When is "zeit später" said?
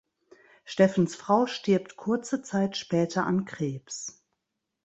2.41-3.23